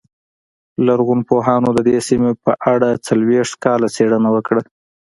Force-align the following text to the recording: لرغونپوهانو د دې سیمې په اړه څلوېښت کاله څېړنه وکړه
لرغونپوهانو 0.85 1.69
د 1.73 1.79
دې 1.87 1.97
سیمې 2.07 2.31
په 2.43 2.51
اړه 2.73 2.89
څلوېښت 3.07 3.53
کاله 3.65 3.87
څېړنه 3.95 4.29
وکړه 4.35 4.61